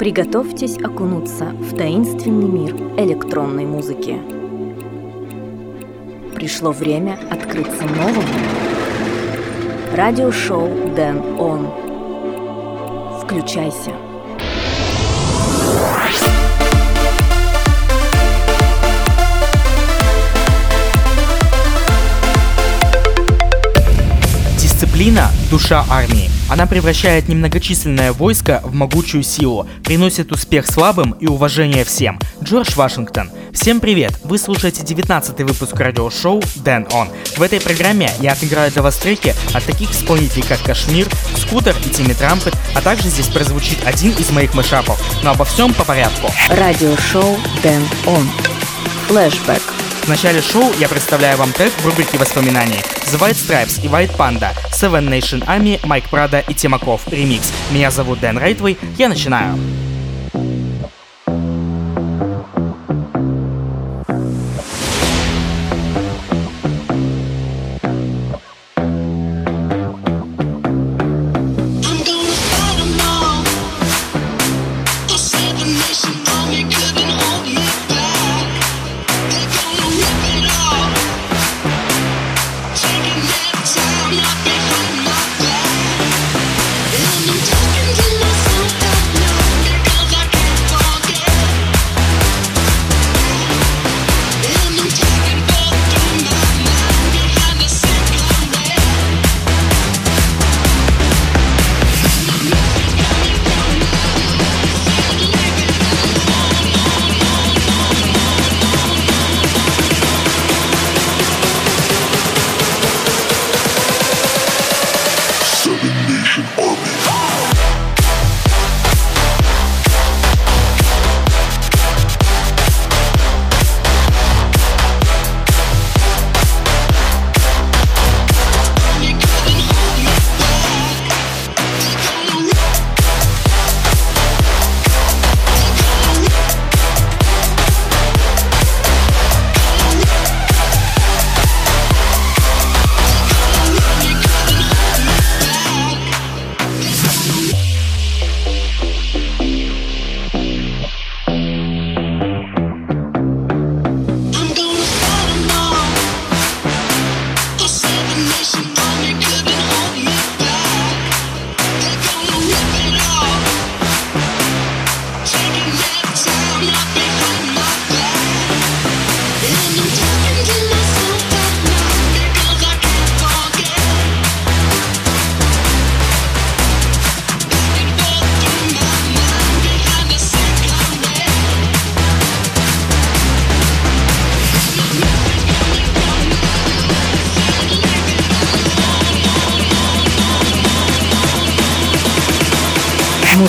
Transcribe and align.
Приготовьтесь 0.00 0.78
окунуться 0.78 1.50
в 1.60 1.76
таинственный 1.76 2.48
мир 2.48 2.74
электронной 2.96 3.66
музыки. 3.66 4.16
Пришло 6.34 6.72
время 6.72 7.18
открыться 7.30 7.84
новому. 7.84 8.22
Радиошоу 9.94 10.70
Дэн 10.96 11.38
Он. 11.38 11.68
Включайся. 13.22 13.92
Дисциплина– 24.56 25.28
душа 25.50 25.84
армии. 25.90 26.39
Она 26.50 26.66
превращает 26.66 27.28
немногочисленное 27.28 28.12
войско 28.12 28.60
в 28.64 28.74
могучую 28.74 29.22
силу, 29.22 29.68
приносит 29.84 30.32
успех 30.32 30.66
слабым 30.66 31.12
и 31.12 31.28
уважение 31.28 31.84
всем. 31.84 32.18
Джордж 32.42 32.74
Вашингтон. 32.74 33.30
Всем 33.52 33.78
привет! 33.78 34.18
Вы 34.24 34.36
слушаете 34.36 34.82
19 34.82 35.38
выпуск 35.42 35.78
радиошоу 35.78 36.42
Дэн 36.56 36.88
Он. 36.92 37.08
В 37.36 37.42
этой 37.42 37.60
программе 37.60 38.10
я 38.18 38.32
отыграю 38.32 38.72
для 38.72 38.82
вас 38.82 38.96
треки 38.96 39.32
от 39.54 39.64
таких 39.64 39.92
исполнителей, 39.92 40.42
как 40.42 40.60
Кашмир, 40.62 41.06
Скутер 41.36 41.76
и 41.86 41.88
Тимми 41.88 42.14
Трампет, 42.14 42.54
а 42.74 42.80
также 42.80 43.10
здесь 43.10 43.28
прозвучит 43.28 43.78
один 43.86 44.10
из 44.14 44.30
моих 44.30 44.52
мышапов. 44.54 45.00
Но 45.22 45.30
обо 45.30 45.44
всем 45.44 45.72
по 45.72 45.84
порядку. 45.84 46.32
Радиошоу 46.48 47.38
Дэн 47.62 47.84
Он. 48.08 48.28
Флэшбэк. 49.06 49.79
В 50.02 50.08
начале 50.08 50.40
шоу 50.40 50.64
я 50.78 50.88
представляю 50.88 51.36
вам 51.36 51.52
трек 51.52 51.72
в 51.72 51.86
рубрике 51.86 52.18
воспоминаний 52.18 52.80
The 53.12 53.18
White 53.18 53.34
Stripes 53.34 53.84
и 53.84 53.88
White 53.88 54.16
Panda, 54.16 54.52
Seven 54.72 55.08
Nation 55.08 55.44
Army, 55.46 55.78
Майк 55.86 56.08
Прада 56.08 56.40
и 56.40 56.54
Тимаков, 56.54 57.02
ремикс. 57.08 57.52
Меня 57.70 57.90
зовут 57.90 58.20
Дэн 58.20 58.38
Рейтвей, 58.38 58.78
я 58.98 59.08
начинаю. 59.08 59.58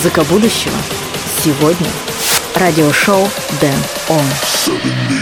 Музыка 0.02 0.24
будущего. 0.24 0.74
Сегодня. 1.44 1.88
Радиошоу 2.56 3.30
Дэн 3.62 3.76
Он. 4.10 5.21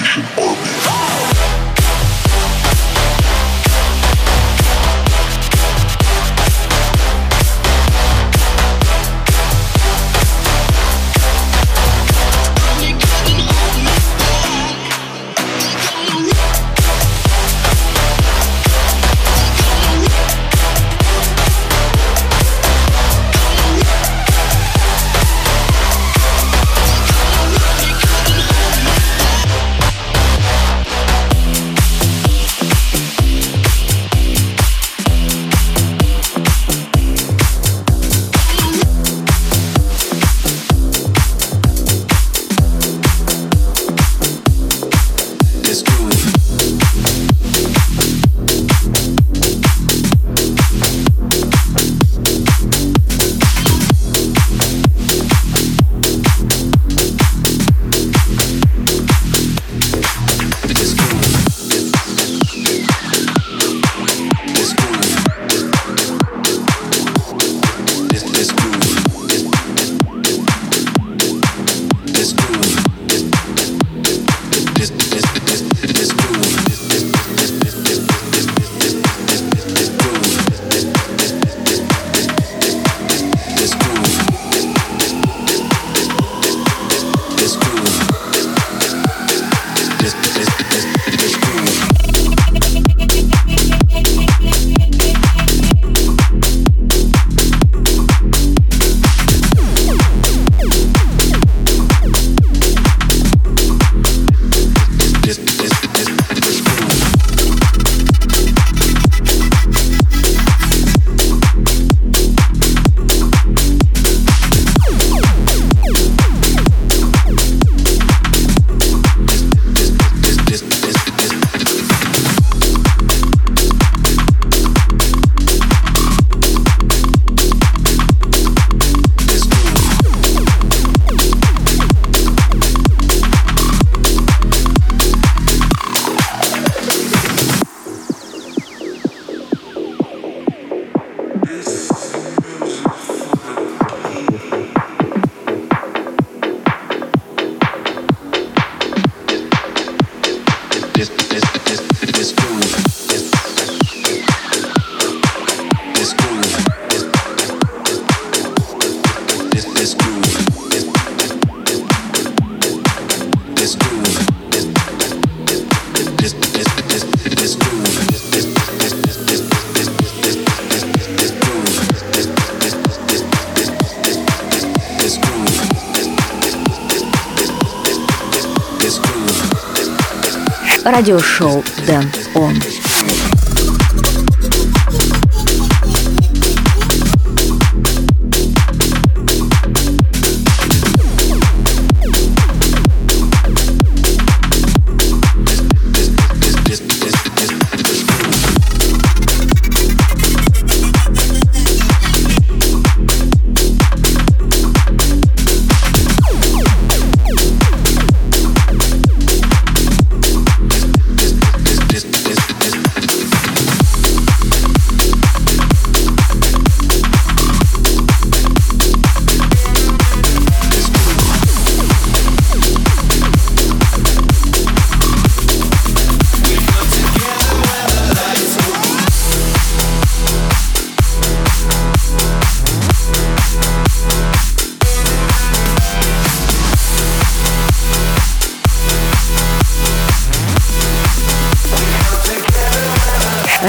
Радиошоу 181.09 181.63
Дэн 181.87 182.05
Он. 182.35 182.68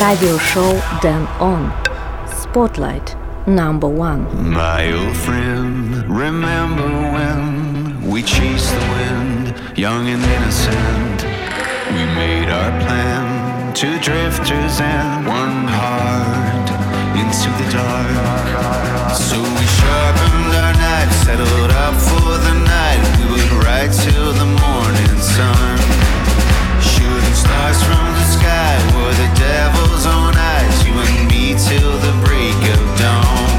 Radio 0.01 0.39
show 0.39 0.81
Dan 1.03 1.27
On 1.41 1.71
Spotlight 2.27 3.15
number 3.47 3.87
one. 3.87 4.25
My 4.51 4.91
old 4.93 5.15
friend, 5.15 6.09
remember 6.09 6.89
when 7.13 8.01
we 8.11 8.23
chased 8.23 8.73
the 8.73 8.81
wind, 8.97 9.77
young 9.77 10.09
and 10.09 10.23
innocent. 10.25 11.21
We 11.93 12.05
made 12.17 12.49
our 12.49 12.73
plan, 12.81 13.75
two 13.75 13.99
drifters 14.01 14.81
and 14.81 15.27
one 15.27 15.69
heart 15.69 16.69
into 17.21 17.51
the 17.61 17.69
dark. 17.71 19.13
So 19.13 19.37
we 19.37 19.67
sharpened 19.81 20.51
our 20.65 20.73
knives, 20.81 21.17
settled 21.29 21.73
up 21.85 21.95
for 22.01 22.31
the 22.47 22.55
night. 22.65 23.03
We 23.21 23.27
would 23.33 23.65
ride 23.65 23.93
till 23.93 24.33
the 24.33 24.49
morning 24.65 25.17
sun, 25.21 25.77
shooting 26.81 27.35
stars 27.35 27.83
from 27.85 28.10
were 29.11 29.17
the 29.17 29.35
devil's. 29.35 30.07
You 30.87 30.95
and 30.95 31.29
me 31.31 31.55
till 31.69 31.95
the 32.07 32.15
break 32.25 32.63
of 32.75 32.83
dawn. 32.99 33.51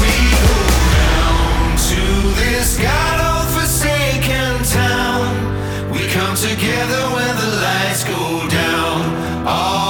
We 0.00 0.14
go 0.46 0.60
down 0.96 1.76
to 1.90 2.02
this 2.40 2.78
god 2.80 3.18
forsaken 3.54 4.54
town. 4.64 5.92
We 5.92 6.08
come 6.08 6.34
together 6.36 7.02
when 7.16 7.32
the 7.42 7.50
lights 7.64 8.04
go 8.04 8.48
down. 8.48 8.98
Always 9.46 9.87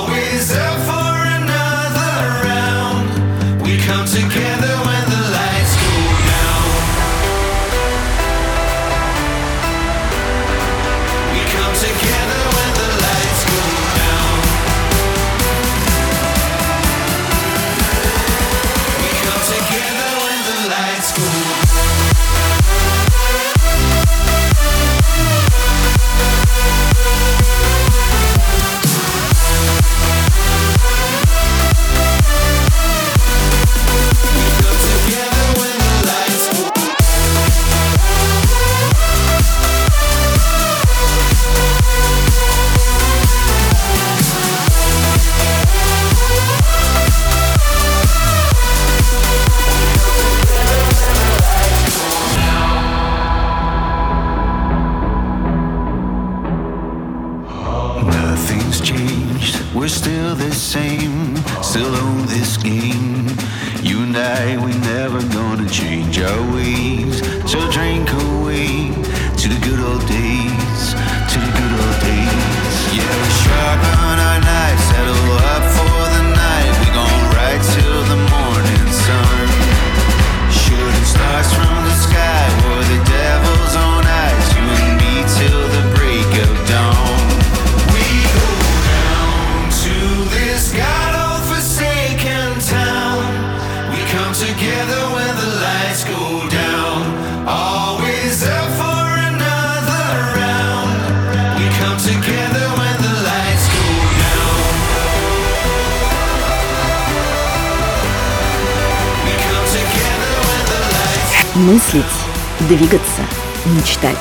двигаться, 112.68 113.22
мечтать. 113.64 114.16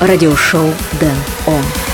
Радиошоу 0.00 0.72
Дэн 0.98 1.16
Он. 1.46 1.85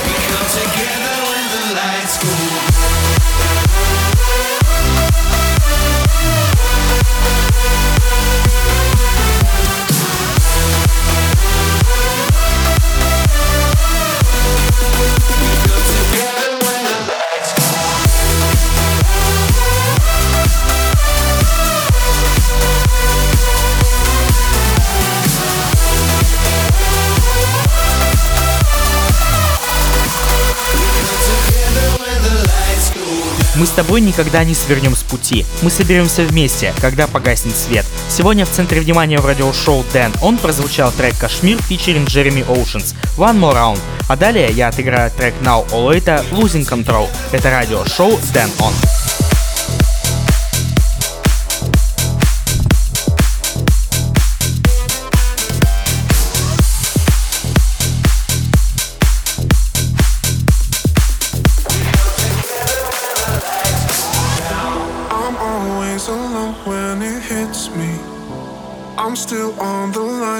С 33.72 33.74
тобой 33.74 34.02
никогда 34.02 34.44
не 34.44 34.54
свернем 34.54 34.94
с 34.94 35.02
пути. 35.02 35.46
Мы 35.62 35.70
соберемся 35.70 36.24
вместе, 36.24 36.74
когда 36.82 37.06
погаснет 37.06 37.56
свет. 37.56 37.86
Сегодня 38.10 38.44
в 38.44 38.50
центре 38.50 38.82
внимания 38.82 39.18
в 39.18 39.24
радиошоу 39.24 39.82
Дэн 39.94 40.12
Он 40.20 40.36
прозвучал 40.36 40.92
трек 40.92 41.16
Кашмир 41.16 41.56
фичеринг 41.62 42.06
Джереми 42.06 42.44
Оушенс 42.46 42.94
One 43.16 43.38
More 43.38 43.54
Round. 43.54 43.78
А 44.10 44.16
далее 44.16 44.50
я 44.50 44.68
отыграю 44.68 45.10
трек 45.10 45.32
Now 45.40 45.66
or 45.70 45.88
Later 45.88 46.22
Losing 46.32 46.68
Control. 46.68 47.08
Это 47.32 47.50
радиошоу 47.50 48.18
Дэн 48.34 48.50
Он. 48.58 48.74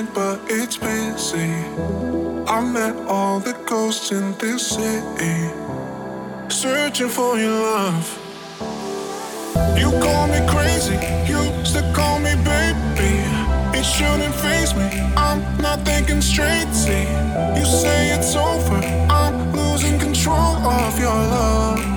The 0.06 0.10
line, 0.10 0.14
but 0.14 0.40
it's 0.50 0.76
busy. 0.76 1.52
I 2.46 2.60
met 2.60 2.96
all 3.06 3.40
the 3.40 3.52
ghosts 3.66 4.12
in 4.12 4.32
this 4.38 4.66
city, 4.68 5.50
searching 6.48 7.08
for 7.08 7.38
your 7.38 7.50
love. 7.50 8.18
You 9.76 9.90
call 10.00 10.28
me 10.28 10.40
crazy, 10.48 10.98
you 11.26 11.64
still 11.64 11.92
call 11.94 12.18
me 12.18 12.34
baby. 12.44 13.22
It 13.78 13.84
shouldn't 13.84 14.34
face 14.34 14.74
me, 14.74 14.88
I'm 15.16 15.40
not 15.60 15.84
thinking 15.84 16.20
straight. 16.20 16.72
See, 16.72 17.06
you 17.58 17.66
say 17.66 18.10
it's 18.10 18.34
over, 18.36 18.80
I'm 19.10 19.52
losing 19.52 19.98
control 19.98 20.56
of 20.66 20.98
your 20.98 21.14
love. 21.14 21.92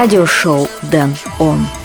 Радиошоу 0.00 0.66
Дэн 0.90 1.14
Он. 1.38 1.79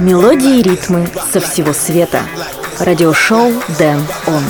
Мелодии 0.00 0.60
и 0.60 0.62
ритмы 0.62 1.08
со 1.32 1.40
всего 1.40 1.72
света. 1.72 2.22
Радиошоу 2.78 3.52
Дэн 3.78 4.06
Он. 4.26 4.44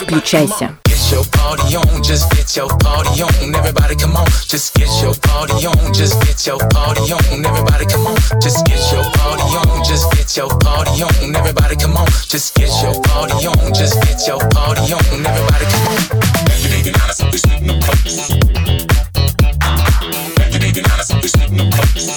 Включайся. 0.00 0.70
your 1.10 1.24
party 1.32 1.76
on, 1.76 2.02
just 2.02 2.30
get 2.30 2.56
your 2.56 2.68
party 2.78 3.22
on. 3.22 3.54
Everybody 3.54 3.96
come 3.96 4.16
on, 4.16 4.26
just 4.46 4.74
get 4.74 4.88
your 5.02 5.14
party 5.14 5.66
on, 5.66 5.92
just 5.92 6.20
get 6.22 6.46
your 6.46 6.58
party 6.70 7.12
on. 7.12 7.44
Everybody 7.44 7.84
come 7.86 8.06
on, 8.06 8.16
just 8.40 8.64
get 8.66 8.80
your 8.92 9.04
party 9.18 9.42
on, 9.42 9.84
just 9.84 10.10
get 10.12 10.36
your 10.36 10.48
party 10.60 11.02
on. 11.02 11.36
Everybody 11.36 11.76
come 11.76 11.96
on, 11.96 12.06
just 12.28 12.54
get 12.54 12.70
your 12.82 12.94
party 13.02 13.46
on, 13.46 13.74
just 13.74 14.00
get 14.02 14.26
your 14.26 14.38
party 14.50 14.92
on. 14.92 15.04
Everybody 15.26 15.64
come 15.66 15.86
on. 15.88 16.43
Grounded, 16.85 17.25
you 20.75 22.14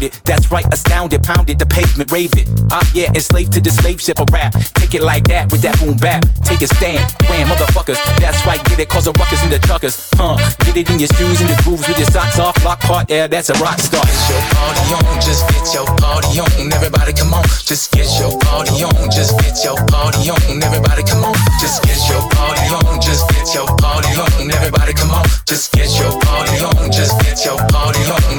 That's 0.00 0.50
right, 0.50 0.64
astounded, 0.72 1.22
pounded 1.22 1.58
the 1.58 1.66
pavement, 1.66 2.10
rave 2.10 2.32
it. 2.32 2.48
Ah, 2.72 2.80
yeah, 2.94 3.12
enslaved 3.12 3.52
to 3.52 3.60
the 3.60 3.70
slave 3.70 4.00
ship 4.00 4.18
of 4.18 4.32
rap. 4.32 4.52
Take 4.80 4.94
it 4.94 5.02
like 5.02 5.28
that 5.28 5.52
with 5.52 5.60
that 5.60 5.78
boom 5.78 5.96
bap. 5.96 6.24
Take 6.42 6.62
a 6.62 6.68
stand, 6.68 7.04
wham, 7.28 7.48
motherfuckers. 7.48 8.00
That's 8.16 8.40
right, 8.46 8.62
get 8.64 8.80
it, 8.80 8.88
cause 8.88 9.06
a 9.06 9.12
ruckus 9.12 9.44
in 9.44 9.50
the 9.50 9.58
truckers. 9.58 10.08
Huh, 10.14 10.40
get 10.64 10.76
it 10.76 10.88
in 10.88 10.98
your 10.98 11.12
shoes 11.20 11.40
and 11.40 11.50
the 11.50 11.60
grooves 11.62 11.86
with 11.86 11.98
your 11.98 12.08
socks 12.08 12.38
off. 12.38 12.56
Lock 12.64 12.80
part, 12.80 13.10
yeah, 13.10 13.26
that's 13.26 13.50
a 13.50 13.56
rock 13.60 13.78
star. 13.78 14.00
Get 14.00 14.24
your 14.32 14.42
party 14.56 14.84
on, 14.96 15.20
just 15.20 15.44
get 15.52 15.66
your 15.74 15.86
party 16.00 16.40
on. 16.40 16.72
Everybody 16.72 17.12
come 17.12 17.34
on, 17.34 17.44
just 17.68 17.92
get 17.92 18.08
your 18.16 18.38
party 18.40 18.80
on. 18.80 19.10
Just 19.12 19.36
get 19.36 19.60
your 19.60 19.76
party 19.92 20.32
on. 20.32 20.62
Everybody 20.64 21.02
come 21.04 21.24
on, 21.28 21.36
just 21.60 21.84
get 21.84 22.00
your 22.08 22.24
party 22.32 22.64
on. 22.72 23.00
Just 23.04 23.28
get 23.28 23.44
your 23.52 23.68
party 23.76 24.16
on. 24.16 24.48
Everybody 24.48 24.94
come 24.96 25.12
on, 25.12 25.26
just 25.44 25.72
get 25.76 25.92
your 26.00 26.16
party 26.24 26.56
on. 26.64 26.88
Just 26.88 27.20
get 27.20 27.44
your 27.44 27.60
party 27.68 28.00
on. 28.08 28.29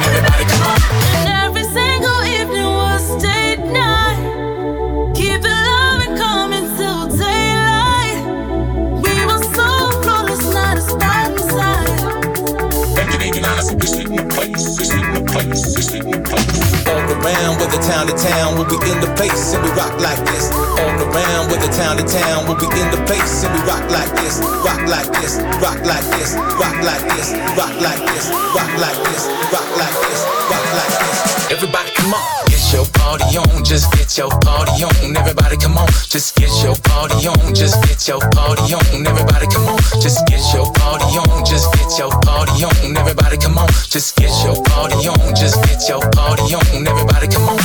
Town 18.32 18.56
we'll 18.56 18.68
be 18.68 18.80
in 18.88 19.00
the 19.04 19.12
place 19.20 19.54
and 19.54 19.62
we 19.64 19.70
rock 19.76 19.92
like 20.00 20.22
this. 20.32 20.48
All 20.80 20.96
around 21.12 21.52
with 21.52 21.60
the 21.60 21.72
town 21.76 22.00
to 22.00 22.06
town, 22.08 22.48
we'll 22.48 22.56
be 22.56 22.68
in 22.72 22.88
the 22.96 23.02
place 23.04 23.44
and 23.44 23.52
we 23.52 23.60
rock 23.68 23.84
like 23.92 24.12
this. 24.24 24.40
Rock 24.64 24.82
like 24.88 25.12
this, 25.20 25.36
rock 25.60 25.80
like 25.84 26.08
this, 26.16 26.32
rock 26.56 26.78
like 26.80 27.04
this, 27.12 27.36
rock 27.60 27.76
like 27.84 28.04
this, 28.08 28.26
rock 28.56 28.72
like 28.80 29.00
this, 29.04 29.24
rock 29.52 29.70
like 29.76 29.98
this, 30.08 30.20
rock 30.48 30.68
like 30.80 30.94
this. 31.04 31.52
Everybody 31.52 31.92
come 32.00 32.14
on, 32.16 32.24
get 32.48 32.64
your 32.72 32.88
party 32.96 33.28
on, 33.36 33.64
just 33.68 33.92
get 33.92 34.18
your 34.18 34.32
party 34.48 34.84
on. 34.88 35.18
Everybody 35.18 35.58
come 35.58 35.78
on, 35.78 35.88
just 36.08 36.36
get 36.40 36.52
your 36.64 36.76
party 36.88 37.28
on, 37.28 37.54
just 37.54 37.84
get 37.84 38.08
your 38.08 38.24
party 38.32 38.72
on. 38.72 39.08
Everybody 39.08 39.48
come 39.52 39.68
on, 39.68 39.78
just 40.00 40.24
get 40.32 40.40
your 40.56 40.72
party 40.80 41.20
on, 41.20 41.44
just 41.44 41.68
get 41.76 41.92
your 42.00 42.12
party 42.24 42.64
on. 42.64 42.96
Everybody 42.96 43.36
come 43.38 43.58
on, 43.60 43.68
just 43.92 44.16
get 44.16 44.32
your 44.48 44.56
party 44.72 45.04
on, 45.12 45.36
just 45.36 45.60
get 45.68 45.84
your 45.90 46.00
party 46.16 46.56
on. 46.56 46.88
Everybody 46.88 47.28
come 47.28 47.50
on, 47.52 47.60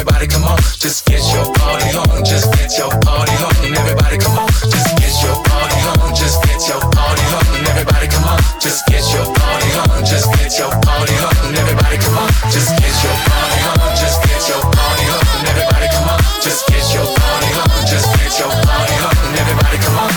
Everybody 0.00 0.32
come 0.32 0.44
on, 0.48 0.56
just 0.80 1.04
get 1.04 1.20
your 1.28 1.44
party 1.60 1.92
on, 1.92 2.24
just 2.24 2.48
get 2.56 2.72
your 2.72 2.88
party 3.04 3.36
on. 3.36 3.52
Everybody 3.76 4.16
come 4.16 4.32
on, 4.40 4.48
just 4.48 4.96
get 4.96 5.12
your 5.20 5.36
party 5.44 5.76
on, 5.92 6.16
just 6.16 6.40
get 6.40 6.56
your 6.64 6.80
party 6.80 7.24
on. 7.36 7.44
Everybody 7.68 8.08
come 8.08 8.24
on, 8.24 8.40
just 8.56 8.80
get 8.88 9.04
your 9.12 9.28
party 9.28 9.68
on, 9.76 10.00
just 10.00 10.32
get 10.32 10.56
your 10.56 10.72
party 10.72 11.12
on. 11.20 11.52
Everybody 11.52 12.00
come 12.00 12.16
on, 12.16 12.32
just 12.48 12.72
get 12.80 12.96
your 13.04 13.12
party 13.28 13.60
on, 13.68 13.76
just 13.92 14.16
get 14.24 14.40
your 14.48 14.62
party 14.72 15.04
on. 15.04 15.20
Everybody 15.52 15.88
come 15.92 16.08
on, 16.08 16.20
just 16.40 16.64
get 16.64 16.84
your 16.96 17.04
party 17.20 17.50
on, 17.60 17.68
just 17.84 18.08
get 18.16 18.32
your 18.40 18.52
party 18.56 18.96
on. 19.04 19.16
Everybody 19.36 19.78
come 19.84 19.98
on, 20.00 20.10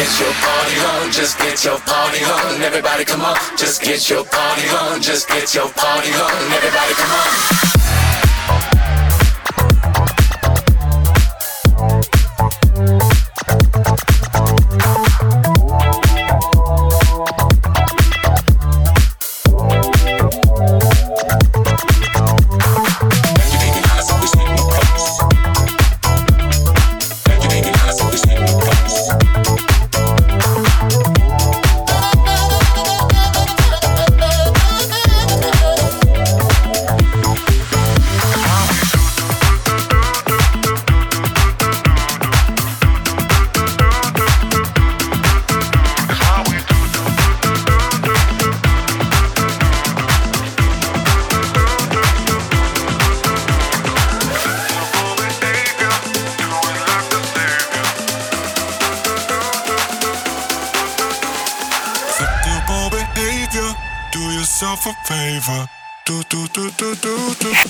get 0.00 0.12
your 0.16 0.32
party 0.32 0.76
on, 0.80 1.12
just 1.12 1.36
get 1.36 1.60
your 1.60 1.76
party 1.84 2.20
on. 2.24 2.64
Everybody 2.64 3.04
come 3.04 3.20
on, 3.20 3.36
just 3.60 3.84
get 3.84 4.00
your 4.08 4.24
party 4.24 4.64
on, 4.80 5.04
just 5.04 5.28
get 5.28 5.52
your 5.52 5.68
party 5.76 6.08
on. 6.24 6.32
Everybody 6.56 6.94
come 6.96 7.12
on. 7.12 7.75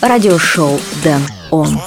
Радиошоу 0.03 0.81
Дэн 1.03 1.23
Он. 1.51 1.81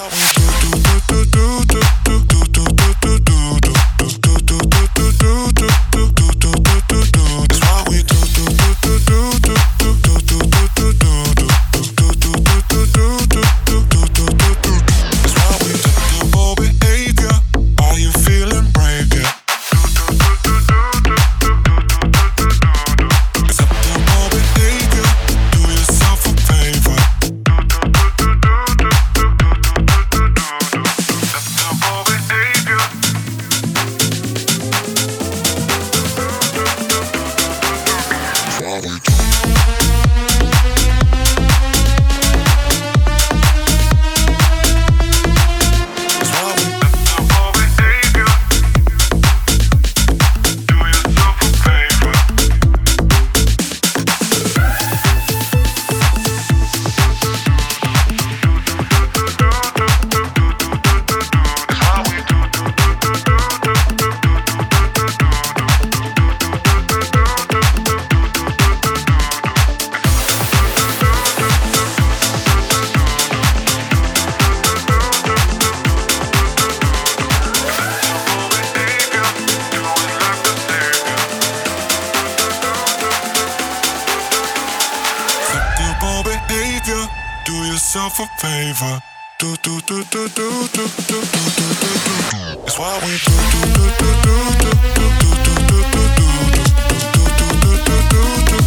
Favor. 88.39 88.99
Do 89.39 89.55
do 89.57 89.81
do 89.81 90.03
do 90.05 90.29
do 90.29 90.47
do 90.71 90.87
do 90.87 90.87
do 91.07 91.19
do 91.19 91.59
do 91.75 91.91
do. 92.05 92.15
It's 92.63 92.77
what 92.79 93.03
we 93.03 93.11
do 93.19 93.35
do 93.51 93.67
do 93.67 94.09
do 94.09 94.31
do 94.31 94.75
do 94.95 95.07
do 95.09 95.29
do 95.29 95.49
do 95.49 95.69
do 95.69 95.79
do 95.79 95.99
do 95.99 96.85
do 97.09 97.43
do 97.49 97.67
do 97.67 97.89
do 97.89 97.95
do 97.95 98.23
do. 98.39 98.59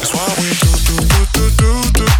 It's 0.00 0.12
what 0.14 0.32
we 0.38 0.48
do 0.62 0.72
do 0.86 0.96
do 0.96 1.20
do 1.20 1.44
do 1.44 1.50
do 1.50 1.56
do 1.56 1.80
do 1.90 2.04
do 2.04 2.19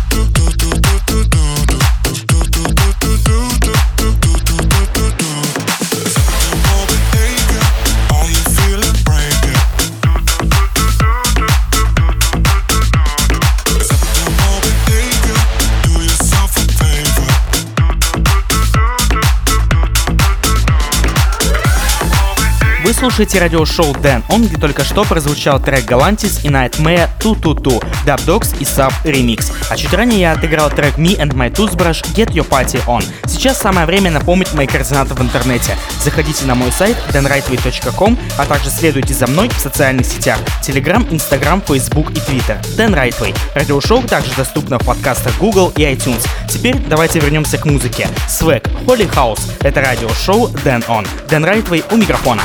слушаете 23.00 23.38
радиошоу 23.38 23.94
Дэн 23.94 24.22
Он, 24.28 24.46
где 24.46 24.58
только 24.58 24.84
что 24.84 25.04
прозвучал 25.04 25.58
трек 25.58 25.90
Galantis 25.90 26.42
и 26.42 26.48
Nightmare 26.48 27.08
Ту 27.18 27.34
Ту 27.34 27.54
Ту, 27.54 27.80
Dub 28.04 28.22
Dogs 28.26 28.54
и 28.60 28.64
Sub 28.64 28.92
Remix. 29.04 29.50
А 29.70 29.76
чуть 29.78 29.94
ранее 29.94 30.20
я 30.20 30.32
отыграл 30.32 30.68
трек 30.68 30.98
Me 30.98 31.18
and 31.18 31.32
My 31.32 31.50
Toothbrush 31.50 32.02
Get 32.14 32.34
Your 32.34 32.46
Party 32.46 32.78
On. 32.84 33.02
Сейчас 33.26 33.58
самое 33.58 33.86
время 33.86 34.10
напомнить 34.10 34.52
мои 34.52 34.66
координаты 34.66 35.14
в 35.14 35.22
интернете. 35.22 35.78
Заходите 36.04 36.44
на 36.44 36.54
мой 36.54 36.70
сайт 36.72 36.94
danrightway.com, 37.14 38.18
а 38.36 38.44
также 38.44 38.68
следуйте 38.68 39.14
за 39.14 39.26
мной 39.26 39.48
в 39.48 39.58
социальных 39.58 40.04
сетях 40.04 40.38
Telegram, 40.62 41.08
Instagram, 41.08 41.62
Facebook 41.66 42.10
и 42.10 42.18
Twitter. 42.18 42.60
Dan 42.76 42.92
Rightway. 42.92 43.34
Радиошоу 43.54 44.02
также 44.02 44.34
доступно 44.34 44.78
в 44.78 44.84
подкастах 44.84 45.38
Google 45.38 45.72
и 45.74 45.84
iTunes. 45.84 46.28
Теперь 46.50 46.76
давайте 46.76 47.18
вернемся 47.18 47.56
к 47.56 47.64
музыке. 47.64 48.08
Swag, 48.28 48.68
Holy 48.84 49.10
House. 49.14 49.40
Это 49.62 49.80
радиошоу 49.80 50.48
Dan 50.64 50.86
On. 50.86 51.08
Dan 51.30 51.44
Rightway 51.44 51.82
у 51.90 51.96
микрофона. 51.96 52.42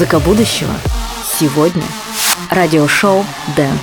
Музыка 0.00 0.18
будущего 0.18 0.72
сегодня. 1.38 1.84
Радиошоу 2.48 3.22
Дэн 3.54 3.78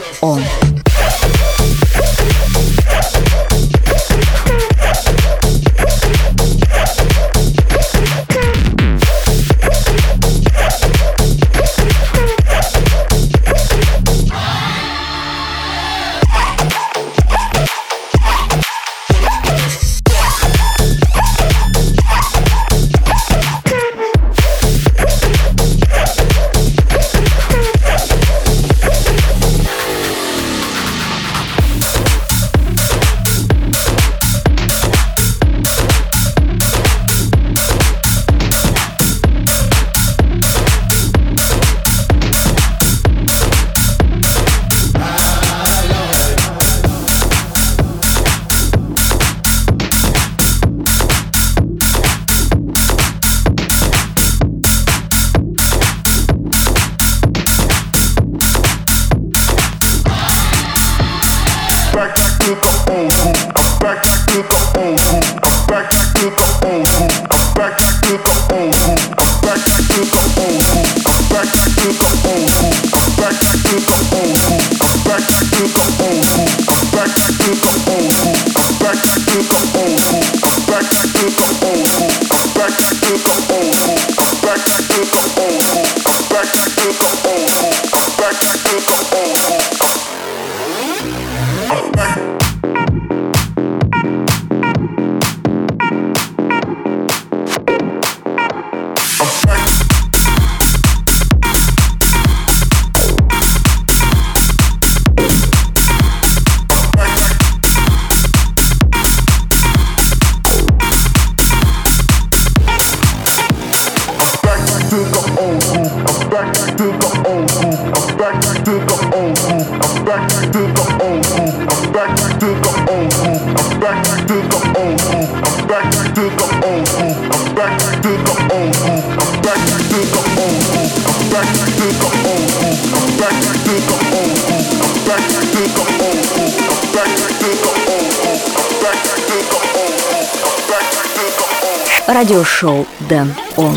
шел 142.59 142.87
Дэн 143.07 143.35
Он. 143.55 143.75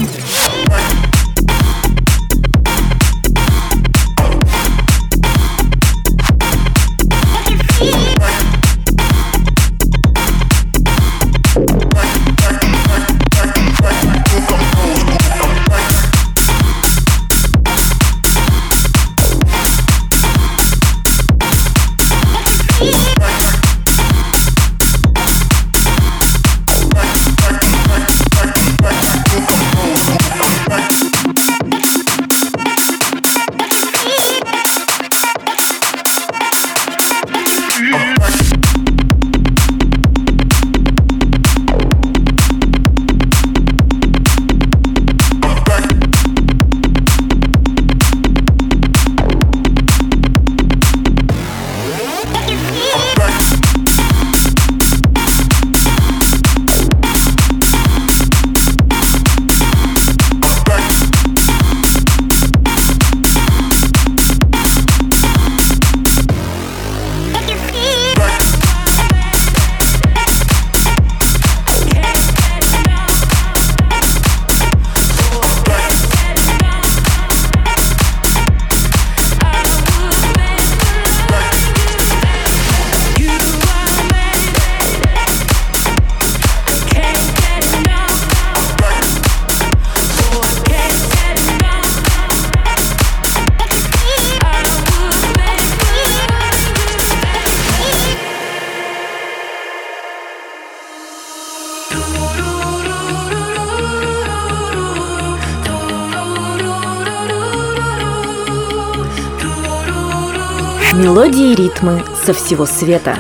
Мелодии 111.01 111.53
и 111.53 111.55
ритмы 111.55 112.05
со 112.27 112.35
всего 112.35 112.67
света. 112.67 113.17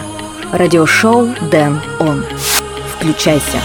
Радиошоу 0.53 1.35
Дэн 1.51 1.81
Он. 1.99 2.23
Включайся. 2.95 3.57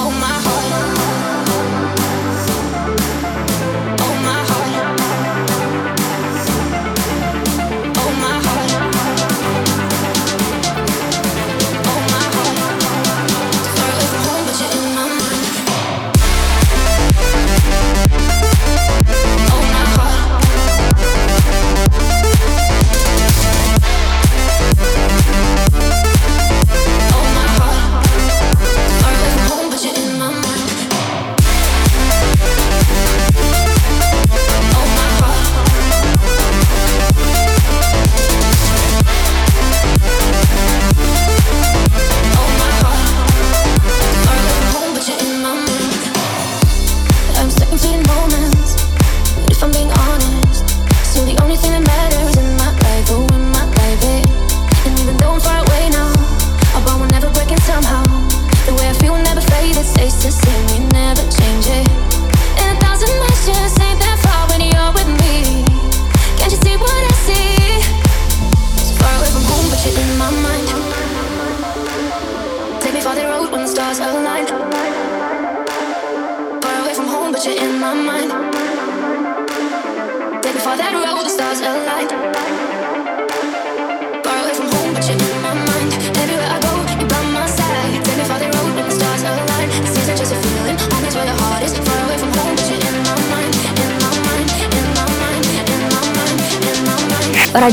oh 0.00 0.10
my 0.10 0.26
heart. 0.26 0.87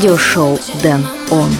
радиошоу 0.05 0.59
Дэн 0.83 1.03
Он. 1.31 1.51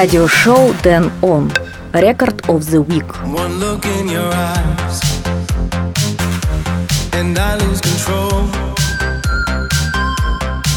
Radio 0.00 0.26
Show 0.26 0.72
Dan 0.80 1.12
On. 1.20 1.52
Record 1.92 2.48
of 2.48 2.70
the 2.70 2.80
Week. 2.80 3.04
One 3.20 3.60
look 3.60 3.84
in 3.84 4.08
your 4.08 4.32
eyes, 4.32 4.96
and 7.12 7.36
I 7.38 7.56
lose 7.60 7.82
control. 7.82 8.48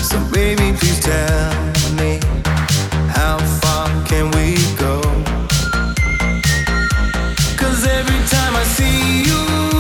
So 0.10 0.20
baby, 0.34 0.76
please 0.76 1.00
tell 1.00 1.56
me 1.96 2.20
how 3.16 3.38
far 3.62 3.88
can 4.04 4.26
we 4.36 4.60
go? 4.76 5.00
Cause 7.56 7.88
every 7.88 8.22
time 8.28 8.58
I 8.58 8.66
see 8.76 9.24
you. 9.30 9.73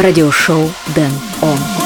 Радиошоу 0.00 0.70
Дэн 0.94 1.10
Он. 1.42 1.77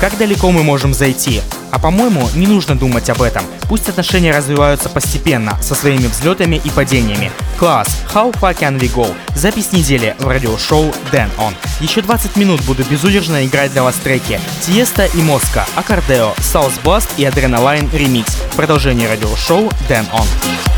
Как 0.00 0.16
далеко 0.16 0.52
мы 0.52 0.62
можем 0.62 0.94
зайти? 0.94 1.40
А 1.72 1.80
по-моему, 1.80 2.28
не 2.36 2.46
нужно 2.46 2.76
думать 2.76 3.10
об 3.10 3.20
этом. 3.20 3.42
Пусть 3.68 3.88
отношения 3.88 4.30
развиваются 4.30 4.88
постепенно, 4.88 5.60
со 5.60 5.74
своими 5.74 6.06
взлетами 6.06 6.60
и 6.64 6.70
падениями. 6.70 7.32
Класс, 7.58 7.88
How 8.14 8.32
Far 8.32 8.56
Can 8.56 8.78
We 8.78 8.94
Go? 8.94 9.12
Запись 9.34 9.72
недели 9.72 10.14
в 10.20 10.28
радиошоу 10.28 10.94
Дэн 11.10 11.30
Он. 11.38 11.52
Еще 11.80 12.00
20 12.00 12.36
минут 12.36 12.60
буду 12.62 12.84
безудержно 12.84 13.44
играть 13.44 13.72
для 13.72 13.82
вас 13.82 13.96
треки 13.96 14.40
Тиеста 14.64 15.06
и 15.06 15.20
Моска, 15.20 15.66
Аккордео, 15.74 16.32
South 16.38 16.80
Blast 16.84 17.08
и 17.16 17.24
Adrenaline 17.24 17.90
Remix. 17.90 18.30
Продолжение 18.54 19.08
радиошоу 19.08 19.68
Дэн 19.88 20.06
Он. 20.12 20.77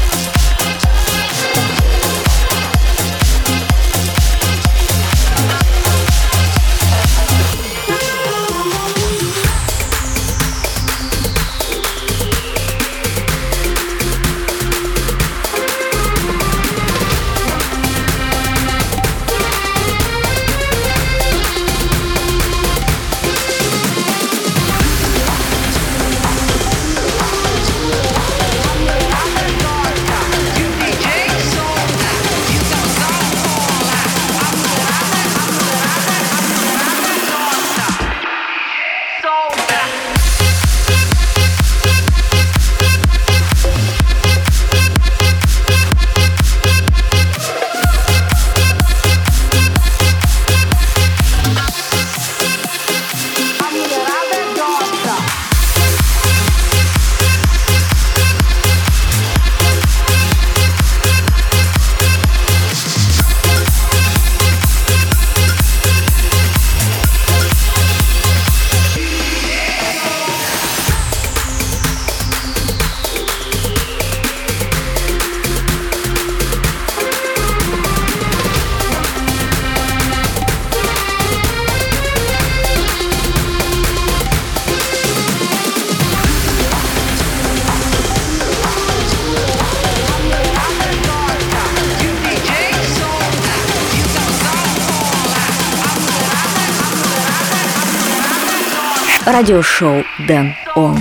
Радиошоу 99.32 100.04
Дэн 100.26 100.54
Он. 100.74 100.98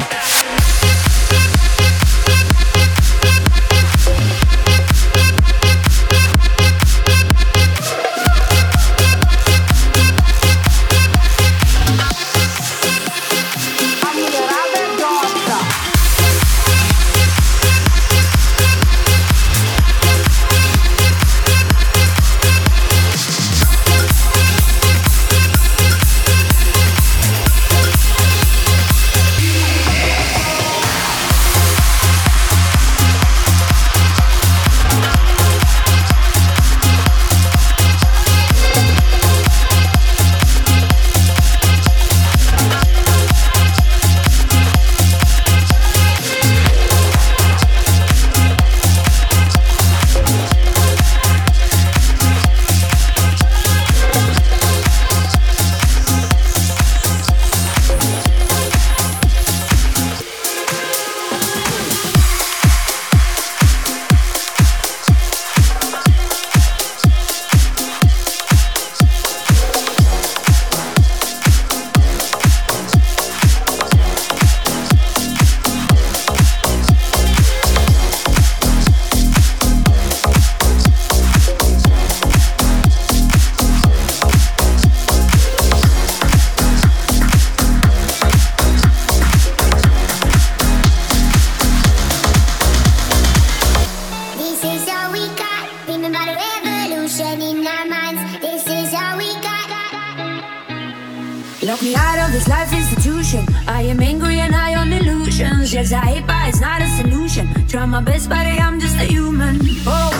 I 103.79 103.83
am 103.83 104.01
angry 104.01 104.41
and 104.41 104.53
high 104.53 104.75
on 104.75 104.91
illusions. 104.91 105.73
Yes, 105.73 105.93
I 105.93 106.01
hate, 106.01 106.27
but 106.27 106.49
it's 106.49 106.59
not 106.59 106.81
a 106.81 106.87
solution. 106.97 107.47
Try 107.65 107.85
my 107.85 108.01
best, 108.01 108.27
but 108.27 108.45
I'm 108.45 108.77
just 108.77 108.97
a 108.97 109.05
human. 109.05 109.57
Oh, 109.87 110.18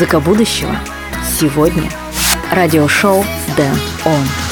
Музыка 0.00 0.18
будущего. 0.18 0.78
Сегодня. 1.38 1.90
Радиошоу 2.50 3.22
Дэн 3.54 3.76
Он. 4.06 4.49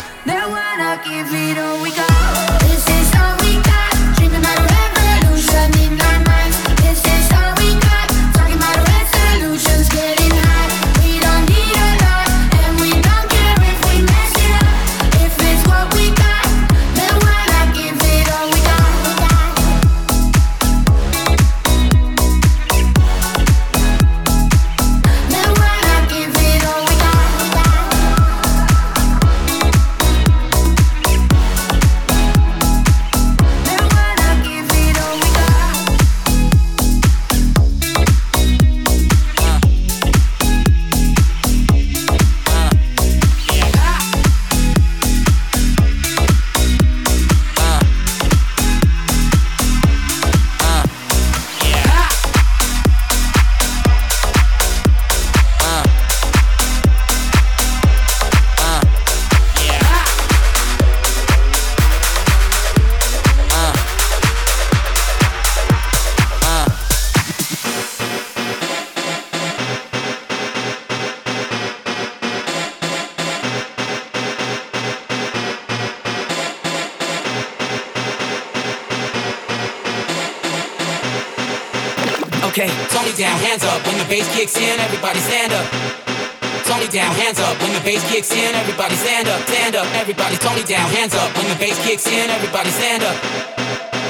Bass 87.88 88.04
kicks 88.12 88.32
in, 88.36 88.52
everybody 88.54 88.94
stand 89.00 89.28
up, 89.32 89.40
stand 89.48 89.72
up. 89.74 89.88
Everybody, 89.96 90.36
Tony 90.44 90.60
down, 90.60 90.84
hands 90.92 91.14
up. 91.16 91.32
When 91.32 91.48
the 91.48 91.56
bass 91.56 91.80
kicks 91.80 92.04
in, 92.04 92.28
everybody 92.28 92.68
stand 92.68 93.00
up. 93.00 93.16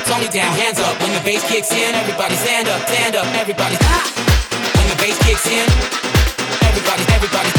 Tony 0.02 0.26
down, 0.34 0.50
hands 0.58 0.82
up. 0.82 0.98
When 0.98 1.14
the 1.14 1.22
bass 1.22 1.46
kicks 1.46 1.70
in, 1.70 1.94
everybody 1.94 2.34
stand 2.34 2.66
up, 2.66 2.82
stand 2.90 3.14
up. 3.14 3.26
Everybody! 3.38 3.78
When 3.78 4.86
the 4.90 4.98
bass 4.98 5.14
kicks 5.22 5.46
in, 5.46 5.62
everybody, 6.66 7.06
everybody. 7.14 7.50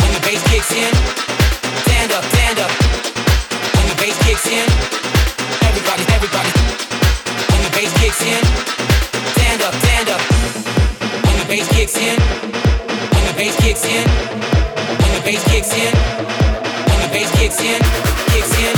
When 0.00 0.16
the 0.16 0.22
bass 0.24 0.40
kicks 0.48 0.72
in, 0.72 0.92
stand 1.84 2.08
up, 2.16 2.24
stand 2.32 2.58
up. 2.64 2.72
When 3.76 3.84
the 3.84 3.96
bass 4.00 4.16
kicks 4.24 4.48
in, 4.48 4.64
everybody, 5.60 6.04
everybody. 6.16 6.52
When 7.52 7.60
the 7.68 7.72
bass 7.76 7.92
kicks 8.00 8.24
in, 8.24 8.40
stand 9.36 9.60
up, 9.60 9.76
stand 9.76 10.08
up. 10.08 10.22
When 11.20 11.36
the 11.36 11.46
bass 11.52 11.68
kicks 11.68 12.00
in, 12.00 12.16
when 12.16 13.24
the 13.28 13.34
bass 13.36 13.56
kicks 13.60 13.84
in, 13.84 14.47
bass 15.28 15.44
kicks 15.44 15.72
in, 15.74 15.92
when 16.88 17.00
the 17.02 17.08
bass 17.12 17.30
kicks 17.32 17.60
in, 17.60 17.82
kicks 18.32 18.50
in, 18.64 18.74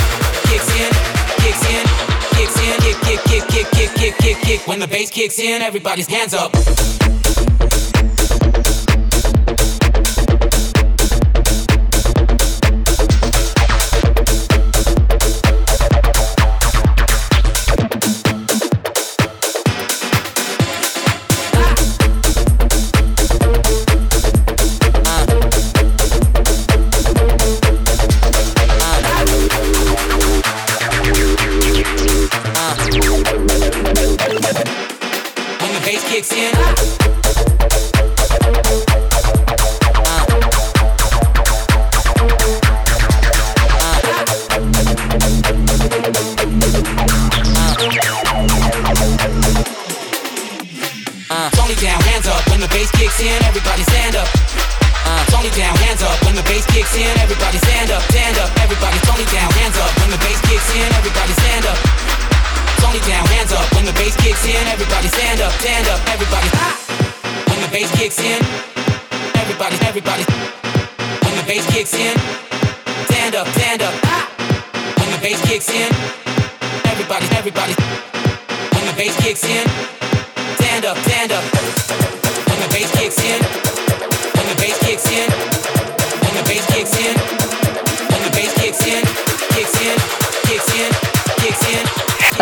kicks 0.51 0.67
in, 0.75 0.91
kicks 1.39 1.63
in, 1.71 1.85
kicks 2.35 2.57
in, 2.59 2.75
kick, 2.81 2.97
kick, 3.01 3.23
kick, 3.23 3.47
kick, 3.47 3.71
kick, 3.71 3.93
kick, 3.95 4.17
kick, 4.17 4.37
kick. 4.41 4.67
When 4.67 4.79
the 4.79 4.87
bass 4.87 5.09
kicks 5.09 5.39
in, 5.39 5.61
everybody's 5.61 6.07
hands 6.07 6.33
up. 6.33 6.51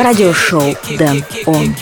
Радиошоу 0.09 0.77
Дэн 0.91 1.25
Он. 1.47 1.75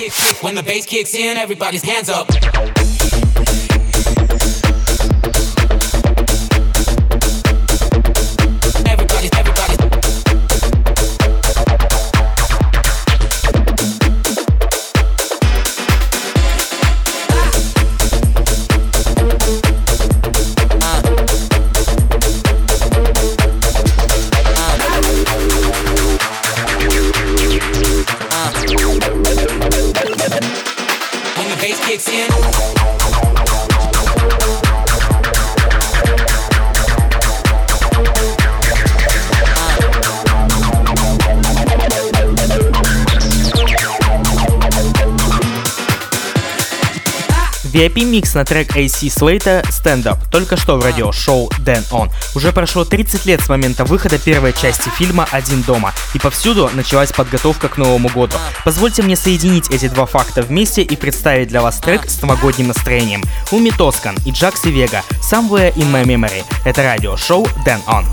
VIP-микс 47.77 48.33
на 48.33 48.43
трек 48.43 48.75
AC 48.75 49.07
Слейта 49.07 49.61
Stand 49.69 50.05
Up 50.05 50.17
только 50.31 50.57
что 50.57 50.77
в 50.77 50.83
радиошоу 50.83 51.51
Дэн 51.59 51.83
Он. 51.91 52.09
Уже 52.33 52.51
прошло 52.51 52.85
30 52.85 53.27
лет 53.27 53.39
с 53.39 53.49
момента 53.49 53.85
выхода 53.85 54.17
первой 54.17 54.51
части 54.53 54.89
фильма 54.89 55.27
«Один 55.29 55.61
дома», 55.61 55.93
и 56.15 56.17
повсюду 56.17 56.71
началась 56.73 57.11
подготовка 57.11 57.67
к 57.67 57.77
Новому 57.77 58.09
году. 58.09 58.35
Позвольте 58.65 59.03
мне 59.03 59.15
соединить 59.15 59.69
эти 59.69 59.89
два 59.89 60.07
факта 60.07 60.41
вместе 60.41 60.81
и 60.81 60.95
представить 60.95 61.49
для 61.49 61.61
вас 61.61 61.77
трек 61.77 62.09
с 62.09 62.19
новогодним 62.19 62.69
настроением. 62.69 63.23
Уми 63.51 63.69
Тоскан 63.69 64.15
и 64.25 64.31
Джакси 64.31 64.69
Вега 64.69 65.03
«Somewhere 65.21 65.71
in 65.75 65.91
my 65.91 66.03
memory». 66.03 66.43
Это 66.65 66.81
радиошоу 66.81 67.47
Дэн 67.63 67.81
Он. 67.85 68.05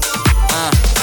naughty 0.54 0.93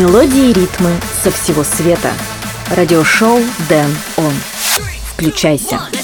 Мелодии 0.00 0.48
и 0.48 0.52
ритмы 0.54 0.92
со 1.22 1.30
всего 1.30 1.62
света. 1.62 2.10
Радиошоу 2.74 3.38
Дэн 3.68 3.94
Он. 4.16 4.32
Включайся. 5.12 5.74
Have 5.74 5.99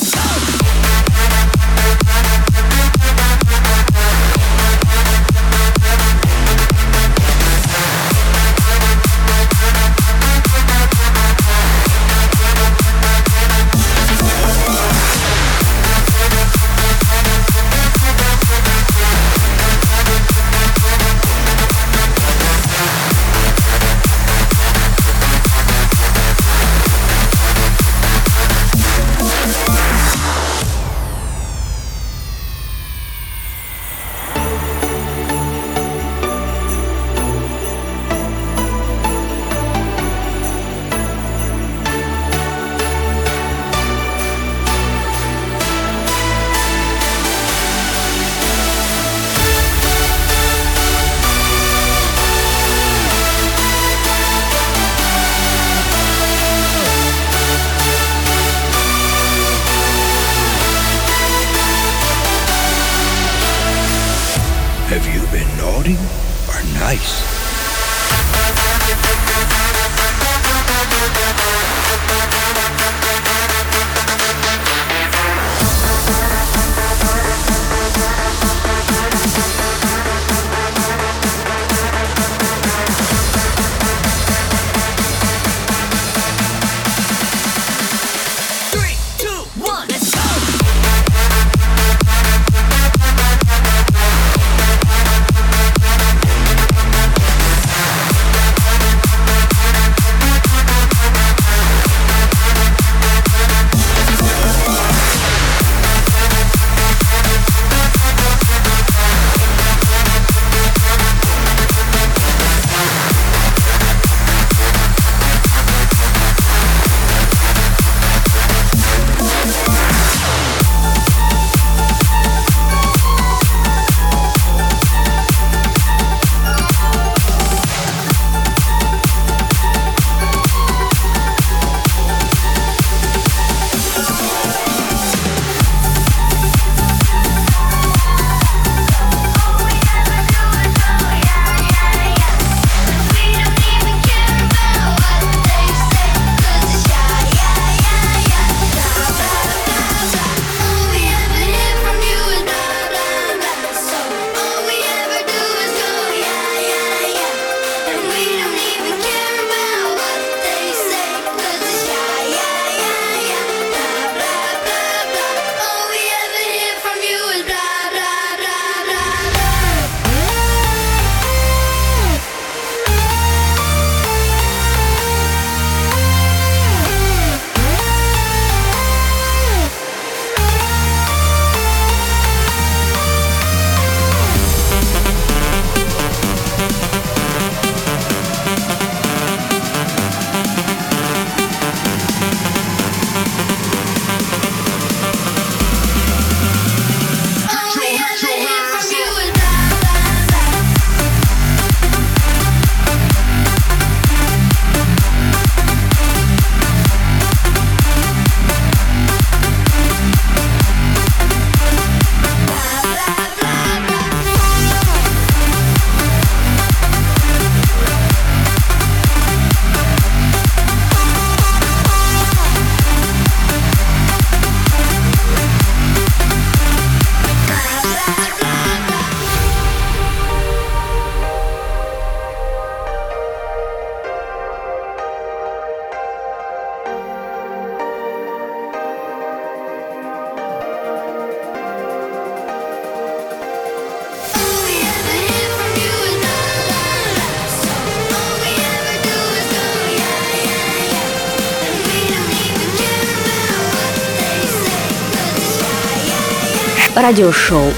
Радиошоу 257.07 257.71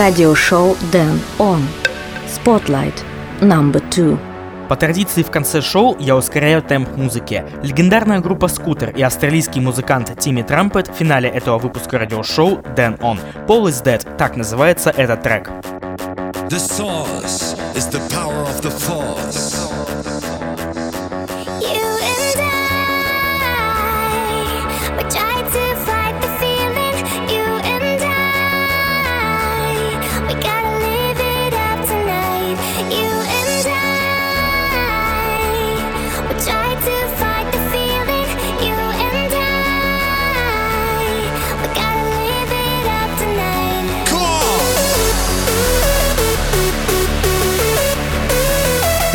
Радиошоу 0.00 0.78
Дэн 0.92 1.20
Он. 1.38 1.60
Spotlight 2.26 2.94
Number 3.42 3.82
2. 3.90 4.66
По 4.66 4.74
традиции 4.74 5.22
в 5.22 5.30
конце 5.30 5.60
шоу 5.60 5.94
я 6.00 6.16
ускоряю 6.16 6.62
темп 6.62 6.96
музыки. 6.96 7.44
Легендарная 7.62 8.20
группа 8.20 8.48
Скутер 8.48 8.96
и 8.96 9.02
австралийский 9.02 9.60
музыкант 9.60 10.18
Тимми 10.18 10.40
Трампет 10.40 10.88
в 10.88 10.94
финале 10.94 11.28
этого 11.28 11.58
выпуска 11.58 11.98
радиошоу 11.98 12.62
Then 12.74 12.98
On. 13.00 13.18
Paul 13.46 13.64
is 13.64 13.84
Dead, 13.84 14.16
так 14.16 14.36
называется 14.36 14.88
этот 14.88 15.22
трек. 15.22 15.50
The 16.48 16.56
source 16.56 17.58
is 17.74 17.86
the 17.90 18.00
power 18.08 18.46
of 18.46 18.62
the 18.62 18.70
force. 18.70 19.59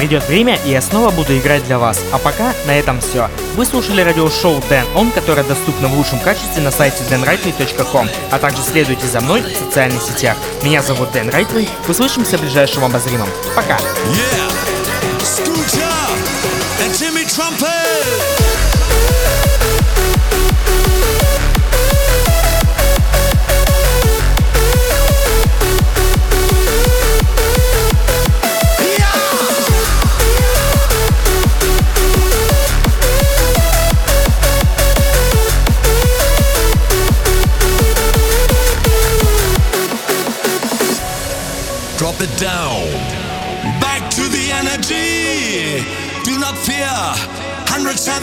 Придет 0.06 0.28
время, 0.28 0.60
и 0.64 0.70
я 0.70 0.84
снова 0.84 1.10
буду 1.10 1.36
играть 1.36 1.66
для 1.66 1.80
вас. 1.80 2.00
А 2.12 2.20
пока 2.20 2.54
на 2.68 2.78
этом 2.78 3.02
все. 3.02 3.28
Вы 3.56 3.66
слушали 3.66 4.02
радиошоу 4.02 4.62
Дэн 4.70 4.86
Он, 4.94 5.10
которое 5.10 5.44
доступно 5.44 5.88
в 5.88 5.98
лучшем 5.98 6.20
качестве 6.20 6.62
на 6.62 6.70
сайте 6.70 7.02
danrightway.com, 7.10 8.08
а 8.30 8.38
также 8.38 8.62
следуйте 8.62 9.08
за 9.08 9.20
мной 9.22 9.42
в 9.42 9.58
социальных 9.58 10.04
сетях. 10.04 10.38
Меня 10.62 10.84
зовут 10.84 11.12
Дэн 11.12 11.32
Райтвей. 11.32 11.68
Услышимся 11.88 12.38
в 12.38 12.42
ближайшем 12.42 12.86
обозримом. 12.86 13.30
Пока! 13.56 13.80
Yeah, 13.80 14.52
Scooter 15.24 15.90
and 16.84 16.94
Jimmy 16.94 17.26
Trumpet. 17.26 18.55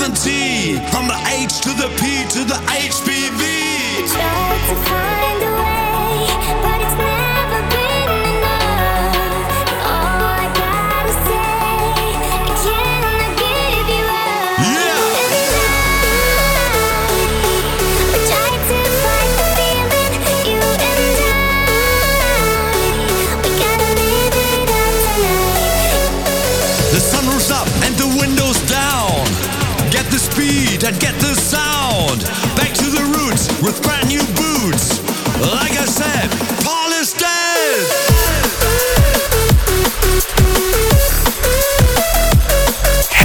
170 0.02 0.82
from 0.90 1.06
the 1.06 1.14
H 1.30 1.60
to 1.60 1.70
the 1.78 1.86
P 1.94 2.26
to 2.34 2.42
the 2.42 2.58
HPV. 2.66 4.02
To 4.02 4.74
find 4.82 5.42
a 5.46 5.54
way, 5.62 6.26
but 6.60 6.80
it's 6.82 6.96
never 6.98 7.11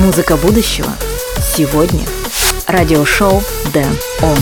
Музыка 0.08 0.38
будущего. 0.38 0.88
Сегодня. 1.42 2.06
Радиошоу 2.66 3.44
Дэн 3.74 3.94
Он. 4.22 4.38